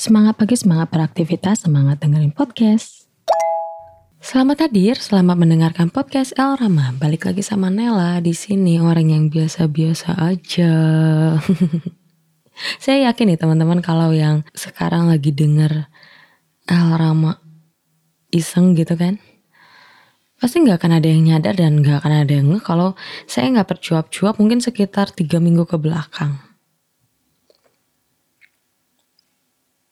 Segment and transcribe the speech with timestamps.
[0.00, 3.04] Semangat pagi, semangat beraktivitas, semangat dengerin podcast.
[4.16, 6.96] Selamat hadir, selamat mendengarkan podcast El Rama.
[6.96, 10.72] Balik lagi sama Nela di sini orang yang biasa-biasa aja.
[12.80, 15.92] Saya yakin nih teman-teman kalau yang sekarang lagi denger
[16.64, 17.36] El Rama
[18.32, 19.20] iseng gitu kan.
[20.40, 22.96] Pasti nggak akan ada yang nyadar dan nggak akan ada yang ngeh kalau
[23.28, 26.49] saya nggak percuap-cuap mungkin sekitar tiga minggu ke belakang.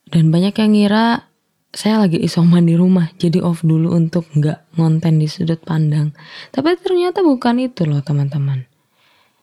[0.09, 1.29] Dan banyak yang ngira
[1.69, 6.17] saya lagi isoman di rumah, jadi off dulu untuk nggak ngonten di sudut pandang.
[6.49, 8.65] Tapi ternyata bukan itu loh teman-teman.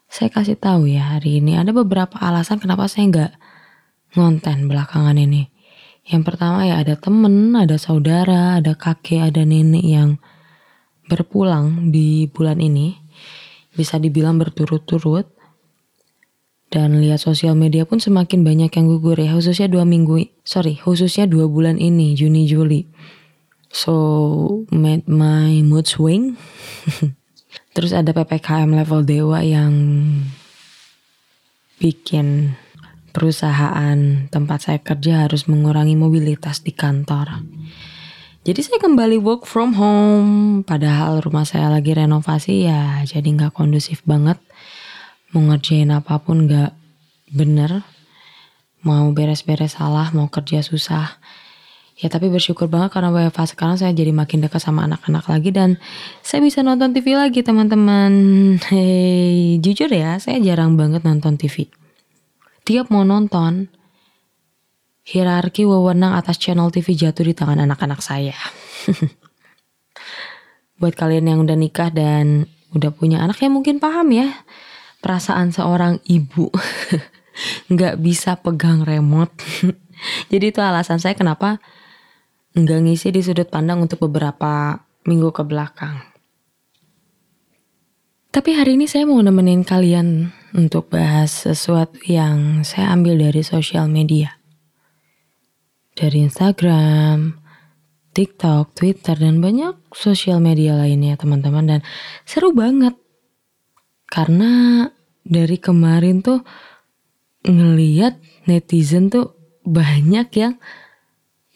[0.09, 3.33] Saya kasih tahu ya hari ini ada beberapa alasan kenapa saya nggak
[4.17, 5.53] ngonten belakangan ini.
[6.05, 10.09] Yang pertama ya ada temen, ada saudara, ada kakek, ada nenek yang
[11.05, 12.97] berpulang di bulan ini.
[13.75, 15.34] Bisa dibilang berturut-turut
[16.75, 21.23] dan lihat sosial media pun semakin banyak yang gugur ya khususnya dua minggu sorry khususnya
[21.23, 22.83] dua bulan ini Juni Juli.
[23.71, 26.35] So made my mood swing.
[27.75, 29.71] Terus ada ppkm level dewa yang
[31.79, 32.59] bikin
[33.15, 37.39] perusahaan tempat saya kerja harus mengurangi mobilitas di kantor.
[38.43, 44.03] Jadi saya kembali work from home padahal rumah saya lagi renovasi ya jadi nggak kondusif
[44.03, 44.37] banget
[45.35, 46.71] mau ngerjain apa pun gak
[47.27, 47.83] bener
[48.87, 51.19] mau beres-beres salah mau kerja susah.
[51.95, 55.79] Ya tapi bersyukur banget karena WFH sekarang saya jadi makin dekat sama anak-anak lagi dan
[56.23, 58.11] saya bisa nonton TV lagi teman-teman.
[58.71, 61.67] Hei jujur ya saya jarang banget nonton TV
[62.65, 63.69] tiap mau nonton
[65.05, 68.35] hierarki wewenang atas channel TV jatuh di tangan anak-anak saya.
[70.81, 74.35] Buat kalian yang udah nikah dan udah punya anak ya mungkin paham ya
[75.05, 76.49] perasaan seorang ibu
[77.73, 79.37] nggak bisa pegang remote.
[80.33, 81.61] Jadi itu alasan saya kenapa
[82.57, 86.01] nggak ngisi di sudut pandang untuk beberapa minggu ke belakang.
[88.33, 93.87] Tapi hari ini saya mau nemenin kalian untuk bahas sesuatu yang saya ambil dari sosial
[93.87, 94.35] media.
[95.95, 97.39] Dari Instagram,
[98.11, 101.63] TikTok, Twitter, dan banyak sosial media lainnya teman-teman.
[101.63, 101.79] Dan
[102.27, 102.99] seru banget.
[104.11, 104.83] Karena
[105.25, 106.45] dari kemarin tuh
[107.45, 109.33] ngeliat netizen tuh
[109.65, 110.53] banyak yang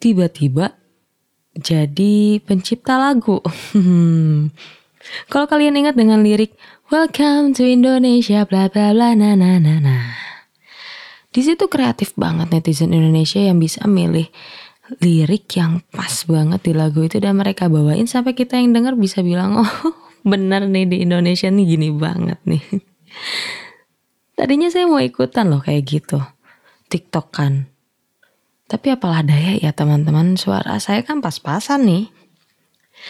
[0.02, 0.74] tiba-tiba
[1.54, 3.42] jadi pencipta lagu.
[5.32, 6.58] Kalau kalian ingat dengan lirik
[6.90, 9.98] Welcome to Indonesia bla bla bla na na na na.
[11.30, 14.26] Di situ kreatif banget netizen Indonesia yang bisa milih
[14.98, 19.22] lirik yang pas banget di lagu itu dan mereka bawain sampai kita yang denger bisa
[19.22, 19.74] bilang oh
[20.32, 22.89] bener nih di Indonesia nih gini banget nih.
[24.40, 26.24] Tadinya saya mau ikutan loh kayak gitu.
[26.88, 27.68] TikTok kan.
[28.72, 32.06] Tapi apalah daya ya teman-teman, suara saya kan pas-pasan nih.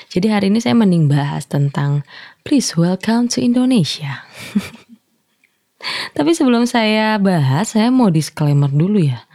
[0.09, 2.01] Jadi hari ini saya mending bahas tentang
[2.41, 4.25] Please Welcome to Indonesia.
[6.17, 9.29] Tapi sebelum saya bahas, saya mau disclaimer dulu ya.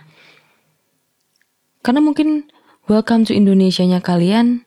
[1.85, 2.51] Karena mungkin
[2.91, 4.67] Welcome to Indonesia-nya kalian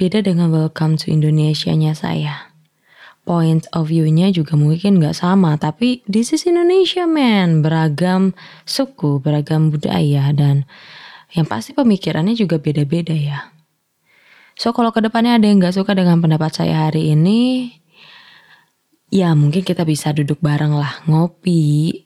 [0.00, 2.53] beda dengan Welcome to Indonesia-nya saya
[3.24, 8.36] point of view-nya juga mungkin nggak sama, tapi this is Indonesia man, beragam
[8.68, 10.68] suku, beragam budaya dan
[11.32, 13.50] yang pasti pemikirannya juga beda-beda ya.
[14.54, 17.74] So kalau ke depannya ada yang nggak suka dengan pendapat saya hari ini,
[19.10, 22.04] ya mungkin kita bisa duduk bareng lah, ngopi,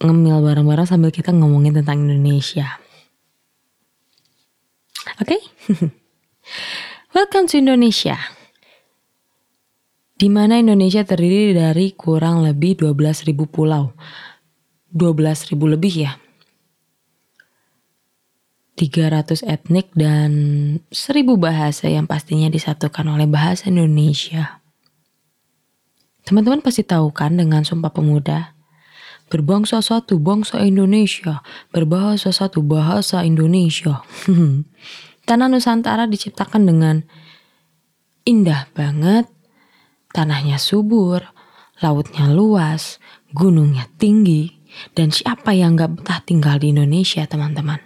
[0.00, 2.80] ngemil bareng-bareng sambil kita ngomongin tentang Indonesia.
[5.20, 5.36] Oke?
[5.36, 5.42] Okay?
[7.14, 8.39] Welcome to Indonesia
[10.20, 13.96] di mana Indonesia terdiri dari kurang lebih 12.000 pulau.
[14.92, 16.12] 12.000 lebih ya.
[18.76, 20.32] 300 etnik dan
[20.92, 24.60] 1000 bahasa yang pastinya disatukan oleh bahasa Indonesia.
[26.28, 28.52] Teman-teman pasti tahu kan dengan Sumpah Pemuda?
[29.32, 31.40] Berbangsa satu bangsa Indonesia,
[31.72, 34.04] berbahasa satu bahasa Indonesia.
[35.28, 36.96] Tanah Nusantara diciptakan dengan
[38.26, 39.30] indah banget,
[40.10, 41.22] Tanahnya subur,
[41.78, 42.98] lautnya luas,
[43.30, 44.60] gunungnya tinggi,
[44.94, 47.78] dan siapa yang gak betah tinggal di Indonesia teman-teman?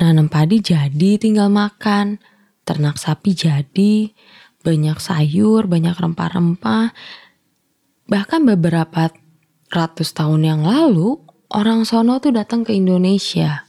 [0.00, 2.18] Nanam padi jadi tinggal makan,
[2.66, 4.10] ternak sapi jadi,
[4.64, 6.96] banyak sayur, banyak rempah-rempah.
[8.08, 9.12] Bahkan beberapa
[9.68, 11.20] ratus tahun yang lalu,
[11.52, 13.63] orang sono tuh datang ke Indonesia.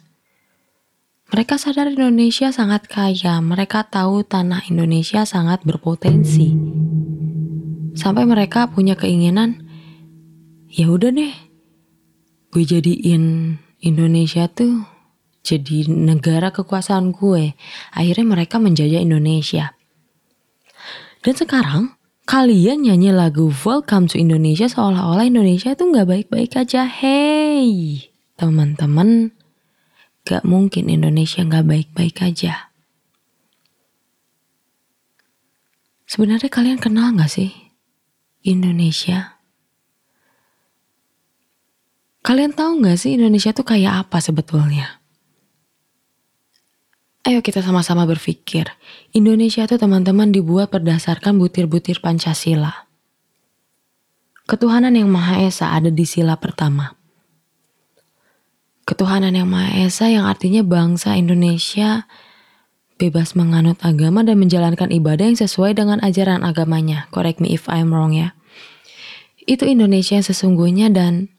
[1.35, 6.55] Mereka sadar Indonesia sangat kaya, mereka tahu tanah Indonesia sangat berpotensi.
[7.91, 9.67] Sampai mereka punya keinginan,
[10.71, 11.35] ya udah deh,
[12.55, 13.51] gue jadiin
[13.83, 14.87] Indonesia tuh
[15.43, 17.51] jadi negara kekuasaan gue.
[17.91, 19.75] Akhirnya mereka menjajah Indonesia.
[21.19, 26.87] Dan sekarang kalian nyanyi lagu Welcome to Indonesia seolah-olah Indonesia tuh nggak baik-baik aja.
[26.87, 28.07] Hey,
[28.39, 29.34] teman-teman,
[30.25, 32.73] gak mungkin Indonesia nggak baik-baik aja.
[36.09, 37.53] Sebenarnya kalian kenal gak sih
[38.41, 39.37] Indonesia?
[42.25, 44.97] Kalian tahu gak sih Indonesia tuh kayak apa sebetulnya?
[47.25, 48.69] Ayo kita sama-sama berpikir,
[49.13, 52.85] Indonesia tuh teman-teman dibuat berdasarkan butir-butir Pancasila.
[54.45, 56.93] Ketuhanan yang Maha Esa ada di sila pertama.
[58.85, 62.05] Ketuhanan yang Maha Esa yang artinya bangsa Indonesia
[63.01, 67.09] bebas menganut agama dan menjalankan ibadah yang sesuai dengan ajaran agamanya.
[67.09, 68.37] Correct me if I'm wrong ya.
[69.49, 71.33] Itu Indonesia yang sesungguhnya dan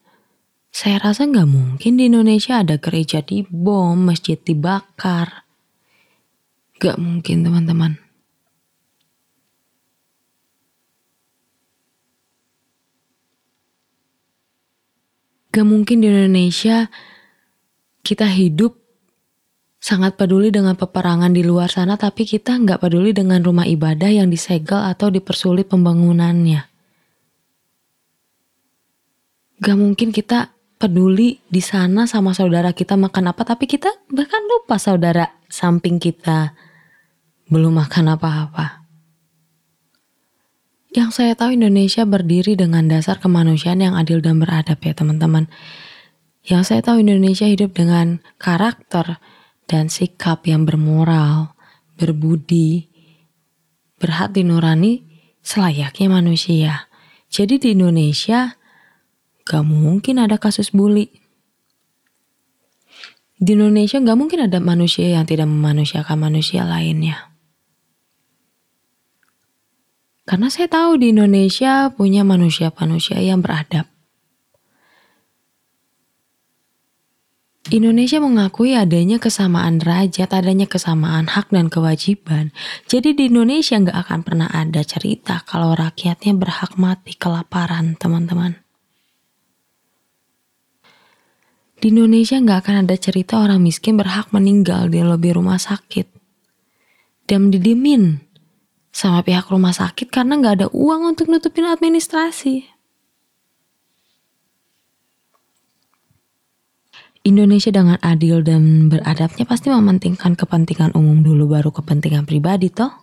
[0.75, 5.47] saya rasa nggak mungkin di Indonesia ada gereja dibom, masjid dibakar.
[6.77, 7.97] Gak mungkin teman-teman.
[15.57, 16.93] Gak mungkin di Indonesia
[18.07, 18.79] kita hidup
[19.83, 24.31] sangat peduli dengan peperangan di luar sana, tapi kita nggak peduli dengan rumah ibadah yang
[24.31, 26.63] disegel atau dipersulit pembangunannya.
[29.57, 34.79] Gak mungkin kita peduli di sana sama saudara kita makan apa, tapi kita bahkan lupa
[34.79, 36.55] saudara samping kita
[37.51, 38.87] belum makan apa-apa.
[40.93, 45.45] Yang saya tahu Indonesia berdiri dengan dasar kemanusiaan yang adil dan beradab ya teman-teman.
[46.47, 49.19] Yang saya tahu Indonesia hidup dengan karakter,
[49.67, 51.59] dan sikap yang bermoral,
[51.99, 52.87] berbudi,
[53.99, 55.03] berhati nurani
[55.43, 56.73] selayaknya manusia.
[57.27, 58.55] Jadi di Indonesia
[59.43, 61.11] gak mungkin ada kasus bully.
[63.37, 67.35] Di Indonesia gak mungkin ada manusia yang tidak memanusiakan manusia lainnya.
[70.27, 73.96] Karena saya tahu di Indonesia punya manusia-manusia yang beradab.
[77.67, 82.55] Indonesia mengakui adanya kesamaan derajat, adanya kesamaan hak dan kewajiban.
[82.87, 88.63] Jadi di Indonesia nggak akan pernah ada cerita kalau rakyatnya berhak mati kelaparan, teman-teman.
[91.83, 96.07] Di Indonesia nggak akan ada cerita orang miskin berhak meninggal di lobi rumah sakit.
[97.27, 98.23] Dan didimin
[98.95, 102.76] sama pihak rumah sakit karena nggak ada uang untuk nutupin administrasi.
[107.27, 112.95] Indonesia dengan adil dan beradabnya pasti mementingkan kepentingan umum dulu baru kepentingan pribadi toh.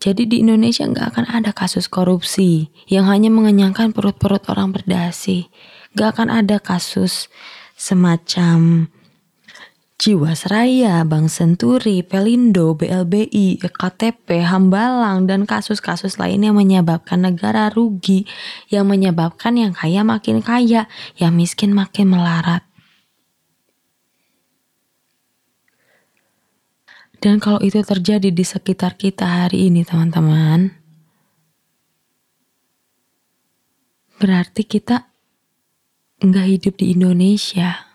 [0.00, 5.52] Jadi di Indonesia nggak akan ada kasus korupsi yang hanya mengenyangkan perut-perut orang berdasi.
[5.92, 7.28] Nggak akan ada kasus
[7.76, 8.88] semacam
[10.00, 18.24] Jiwasraya, Bank Senturi, Pelindo, BLBI, KTP, Hambalang, dan kasus-kasus lain yang menyebabkan negara rugi,
[18.72, 20.88] yang menyebabkan yang kaya makin kaya,
[21.20, 22.64] yang miskin makin melarat.
[27.20, 30.80] Dan kalau itu terjadi di sekitar kita hari ini teman-teman,
[34.16, 35.12] berarti kita
[36.24, 37.89] nggak hidup di Indonesia.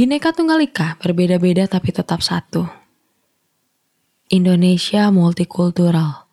[0.00, 2.64] Bineka Tunggal Ika berbeda-beda tapi tetap satu.
[4.32, 6.24] Indonesia multikultural.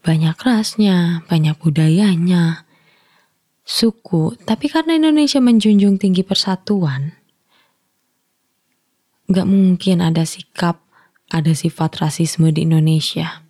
[0.00, 2.64] Banyak rasnya, banyak budayanya,
[3.60, 4.40] suku.
[4.40, 7.12] Tapi karena Indonesia menjunjung tinggi persatuan,
[9.28, 10.80] gak mungkin ada sikap,
[11.28, 13.44] ada sifat rasisme di Indonesia.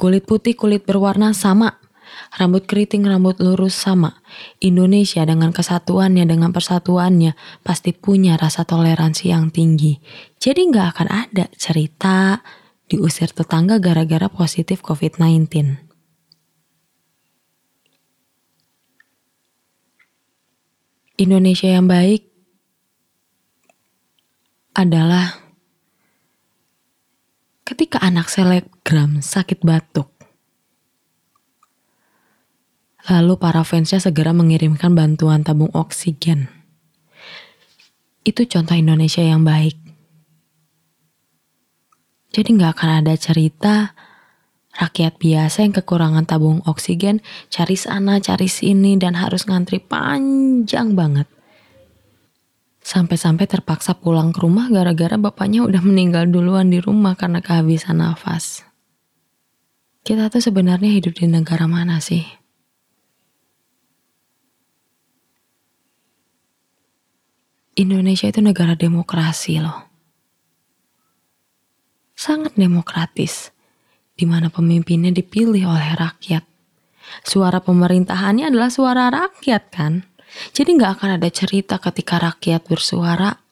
[0.00, 1.81] Kulit putih, kulit berwarna sama
[2.32, 4.24] Rambut keriting, rambut lurus sama.
[4.56, 10.00] Indonesia dengan kesatuannya, dengan persatuannya pasti punya rasa toleransi yang tinggi.
[10.40, 12.40] Jadi nggak akan ada cerita
[12.88, 15.92] diusir tetangga gara-gara positif COVID-19.
[21.20, 22.32] Indonesia yang baik
[24.72, 25.36] adalah
[27.68, 30.21] ketika anak selebgram sakit batuk
[33.10, 36.46] Lalu para fansnya segera mengirimkan bantuan tabung oksigen.
[38.22, 39.74] Itu contoh Indonesia yang baik.
[42.32, 43.92] Jadi nggak akan ada cerita
[44.72, 47.20] rakyat biasa yang kekurangan tabung oksigen
[47.52, 51.28] cari sana cari sini dan harus ngantri panjang banget.
[52.82, 58.66] Sampai-sampai terpaksa pulang ke rumah gara-gara bapaknya udah meninggal duluan di rumah karena kehabisan nafas.
[60.02, 62.41] Kita tuh sebenarnya hidup di negara mana sih?
[67.82, 69.90] Indonesia itu negara demokrasi loh.
[72.14, 73.50] Sangat demokratis,
[74.14, 76.46] di mana pemimpinnya dipilih oleh rakyat.
[77.26, 80.06] Suara pemerintahannya adalah suara rakyat kan?
[80.54, 83.42] Jadi nggak akan ada cerita ketika rakyat bersuara,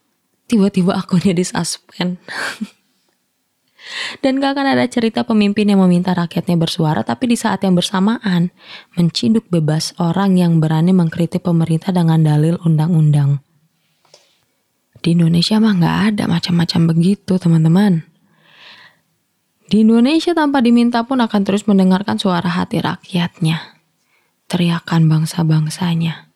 [0.47, 2.17] tiba-tiba akunnya disuspend.
[4.23, 8.55] Dan gak akan ada cerita pemimpin yang meminta rakyatnya bersuara tapi di saat yang bersamaan
[8.95, 13.43] menciduk bebas orang yang berani mengkritik pemerintah dengan dalil undang-undang.
[15.01, 18.05] Di Indonesia mah gak ada macam-macam begitu teman-teman.
[19.71, 23.81] Di Indonesia tanpa diminta pun akan terus mendengarkan suara hati rakyatnya.
[24.51, 26.31] Teriakan bangsa-bangsanya.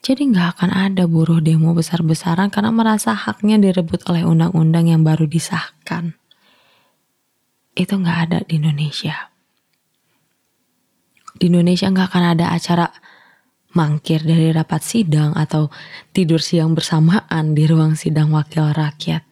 [0.00, 5.28] Jadi nggak akan ada buruh demo besar-besaran karena merasa haknya direbut oleh undang-undang yang baru
[5.28, 6.16] disahkan.
[7.76, 9.30] Itu nggak ada di Indonesia.
[11.36, 12.90] Di Indonesia nggak akan ada acara
[13.74, 15.70] mangkir dari rapat sidang atau
[16.10, 19.22] tidur siang bersamaan di ruang sidang wakil rakyat.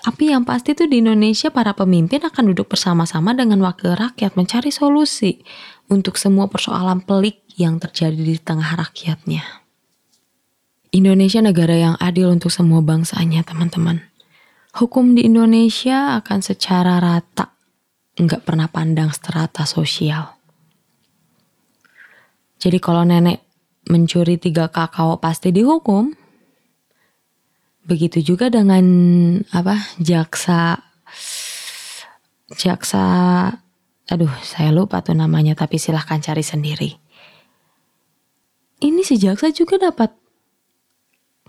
[0.00, 4.72] Tapi yang pasti tuh di Indonesia para pemimpin akan duduk bersama-sama dengan wakil rakyat mencari
[4.72, 5.44] solusi
[5.92, 9.44] untuk semua persoalan pelik yang terjadi di tengah rakyatnya.
[10.90, 14.00] Indonesia negara yang adil untuk semua bangsanya, teman-teman.
[14.74, 17.52] Hukum di Indonesia akan secara rata,
[18.16, 20.39] nggak pernah pandang strata sosial.
[22.60, 23.40] Jadi kalau nenek
[23.88, 26.12] mencuri tiga kakao pasti dihukum.
[27.88, 28.84] Begitu juga dengan
[29.50, 30.78] apa jaksa
[32.54, 33.04] jaksa
[34.10, 36.90] aduh saya lupa tuh namanya tapi silahkan cari sendiri
[38.80, 40.16] ini si jaksa juga dapat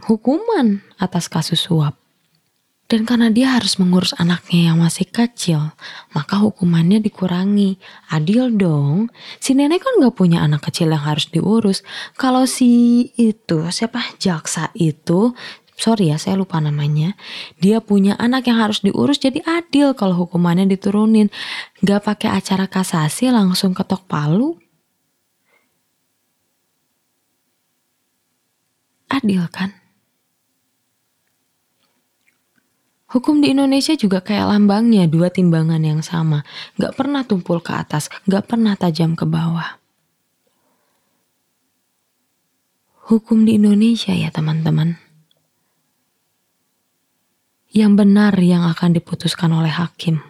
[0.03, 2.00] hukuman atas kasus suap.
[2.91, 5.71] Dan karena dia harus mengurus anaknya yang masih kecil,
[6.11, 7.79] maka hukumannya dikurangi.
[8.11, 9.07] Adil dong.
[9.39, 11.87] Si nenek kan gak punya anak kecil yang harus diurus.
[12.19, 15.31] Kalau si itu, siapa jaksa itu,
[15.79, 17.15] sorry ya saya lupa namanya.
[17.63, 21.31] Dia punya anak yang harus diurus jadi adil kalau hukumannya diturunin.
[21.79, 24.59] Gak pakai acara kasasi langsung ketok palu.
[29.11, 29.80] adil kan?
[33.11, 36.47] Hukum di Indonesia juga kayak lambangnya dua timbangan yang sama.
[36.79, 39.75] Gak pernah tumpul ke atas, gak pernah tajam ke bawah.
[43.11, 44.95] Hukum di Indonesia ya teman-teman.
[47.75, 50.23] Yang benar yang akan diputuskan oleh hakim.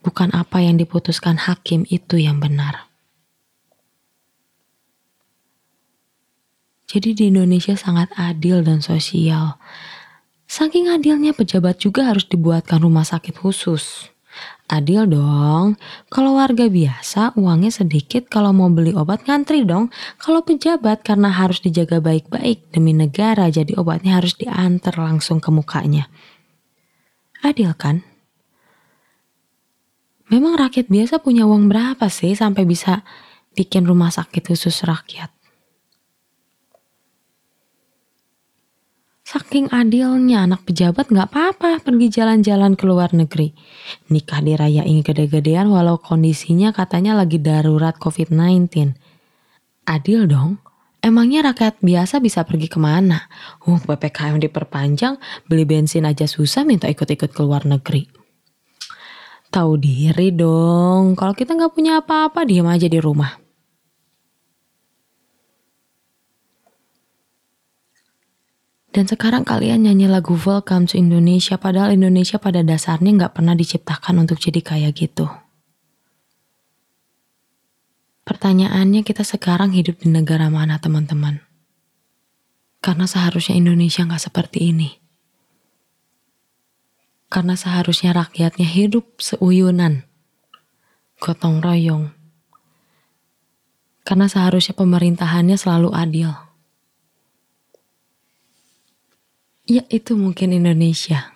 [0.00, 2.88] Bukan apa yang diputuskan hakim itu yang benar.
[6.88, 9.60] Jadi di Indonesia sangat adil dan sosial.
[10.56, 14.08] Saking adilnya pejabat juga harus dibuatkan rumah sakit khusus.
[14.72, 15.76] Adil dong,
[16.08, 19.92] kalau warga biasa uangnya sedikit kalau mau beli obat ngantri dong.
[20.16, 26.08] Kalau pejabat karena harus dijaga baik-baik demi negara jadi obatnya harus diantar langsung ke mukanya.
[27.44, 28.00] Adil kan?
[30.32, 33.04] Memang rakyat biasa punya uang berapa sih sampai bisa
[33.52, 35.35] bikin rumah sakit khusus rakyat?
[39.36, 43.52] Saking adilnya anak pejabat nggak apa-apa pergi jalan-jalan ke luar negeri.
[44.08, 48.96] Nikah dirayain gede-gedean walau kondisinya katanya lagi darurat COVID-19.
[49.84, 50.56] Adil dong.
[51.04, 53.28] Emangnya rakyat biasa bisa pergi ke mana?
[53.68, 58.08] Uh, PPKM diperpanjang, beli bensin aja susah minta ikut-ikut ke luar negeri.
[59.52, 63.45] Tahu diri dong, kalau kita nggak punya apa-apa diam aja di rumah.
[68.96, 74.24] Dan sekarang kalian nyanyi lagu Welcome to Indonesia padahal Indonesia pada dasarnya nggak pernah diciptakan
[74.24, 75.28] untuk jadi kayak gitu.
[78.24, 81.44] Pertanyaannya kita sekarang hidup di negara mana teman-teman?
[82.80, 84.88] Karena seharusnya Indonesia nggak seperti ini.
[87.28, 90.08] Karena seharusnya rakyatnya hidup seuyunan,
[91.20, 92.16] gotong royong.
[94.08, 96.45] Karena seharusnya pemerintahannya selalu adil
[99.66, 101.34] Ya itu mungkin Indonesia.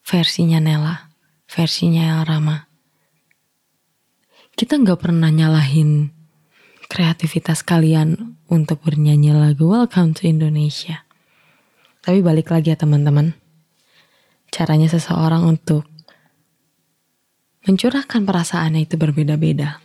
[0.00, 1.12] Versinya Nela.
[1.44, 2.64] Versinya Rama.
[4.56, 6.08] Kita nggak pernah nyalahin
[6.88, 11.04] kreativitas kalian untuk bernyanyi lagu Welcome to Indonesia.
[12.00, 13.36] Tapi balik lagi ya teman-teman.
[14.48, 15.84] Caranya seseorang untuk
[17.68, 19.84] mencurahkan perasaannya itu berbeda-beda.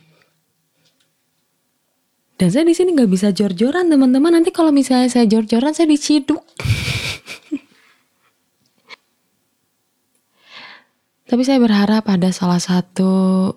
[2.40, 4.40] Dan saya di sini nggak bisa jor-joran teman-teman.
[4.40, 6.40] Nanti kalau misalnya saya jor-joran saya diciduk.
[11.26, 13.50] Tapi saya berharap ada salah satu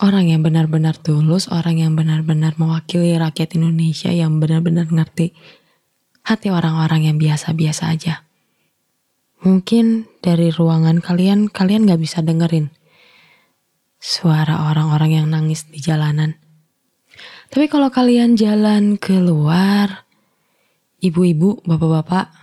[0.00, 5.36] orang yang benar-benar tulus, orang yang benar-benar mewakili rakyat Indonesia yang benar-benar ngerti
[6.24, 8.24] hati orang-orang yang biasa-biasa aja.
[9.44, 12.72] Mungkin dari ruangan kalian, kalian gak bisa dengerin
[14.00, 16.40] suara orang-orang yang nangis di jalanan.
[17.52, 20.08] Tapi kalau kalian jalan keluar,
[21.04, 22.39] ibu-ibu, bapak-bapak,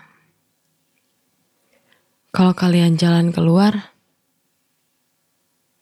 [2.36, 3.96] kalau kalian jalan keluar,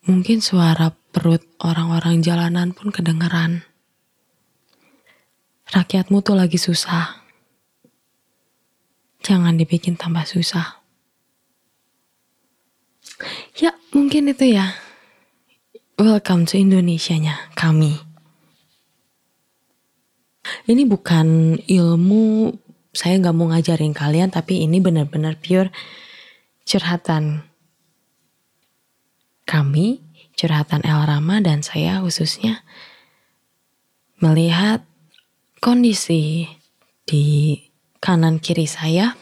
[0.05, 3.65] mungkin suara perut orang-orang jalanan pun kedengeran.
[5.65, 7.25] Rakyatmu tuh lagi susah.
[9.25, 10.85] Jangan dibikin tambah susah.
[13.57, 14.77] Ya, mungkin itu ya.
[15.97, 17.97] Welcome to Indonesia-nya kami.
[20.69, 22.53] Ini bukan ilmu,
[22.93, 25.73] saya nggak mau ngajarin kalian, tapi ini benar-benar pure
[26.65, 27.45] curhatan
[29.45, 30.01] kami,
[30.33, 32.65] curhatan El Rama dan saya khususnya
[34.17, 34.81] melihat
[35.61, 36.49] kondisi
[37.05, 37.57] di
[38.01, 39.13] kanan kiri saya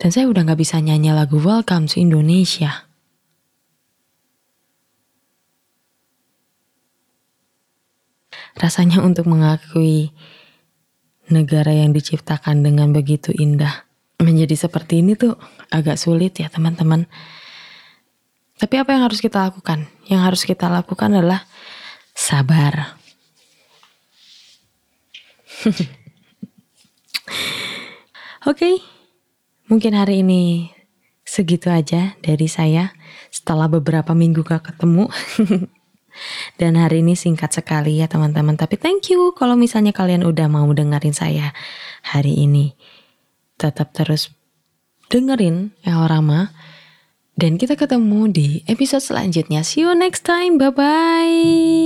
[0.00, 2.84] dan saya udah gak bisa nyanyi lagu Welcome to Indonesia.
[8.54, 10.12] Rasanya untuk mengakui
[11.28, 13.84] negara yang diciptakan dengan begitu indah
[14.20, 15.36] menjadi seperti ini tuh
[15.72, 17.06] agak sulit ya teman-teman.
[18.54, 19.90] Tapi apa yang harus kita lakukan?
[20.06, 21.42] Yang harus kita lakukan adalah
[22.14, 22.96] sabar.
[28.44, 28.74] Oke, okay,
[29.72, 30.68] mungkin hari ini
[31.24, 32.92] segitu aja dari saya
[33.32, 35.08] setelah beberapa minggu gak ketemu.
[36.60, 38.54] Dan hari ini singkat sekali ya teman-teman.
[38.58, 41.54] Tapi thank you kalau misalnya kalian udah mau dengerin saya
[42.02, 42.74] hari ini.
[43.58, 44.30] Tetap terus
[45.10, 46.54] dengerin Rama.
[47.34, 49.66] Dan kita ketemu di episode selanjutnya.
[49.66, 50.54] See you next time.
[50.54, 51.84] Bye-bye.